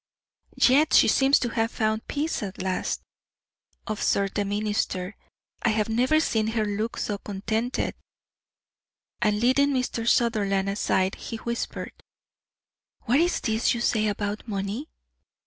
"Yet 0.55 0.93
she 0.95 1.07
seems 1.07 1.37
to 1.37 1.49
have 1.49 1.69
found 1.69 2.07
peace 2.07 2.41
at 2.41 2.59
last," 2.59 3.03
observed 3.85 4.33
the 4.33 4.43
minister. 4.45 5.15
"I 5.61 5.69
have 5.69 5.89
never 5.89 6.19
seen 6.19 6.47
her 6.57 6.65
look 6.65 6.97
so 6.97 7.19
contented." 7.19 7.93
And 9.21 9.39
leading 9.39 9.69
Mr. 9.71 10.07
Sutherland 10.09 10.69
aside, 10.69 11.13
he 11.13 11.35
whispered: 11.37 11.93
"What 13.01 13.19
is 13.19 13.39
this 13.41 13.75
you 13.75 13.79
say 13.79 14.07
about 14.07 14.47
money? 14.47 14.89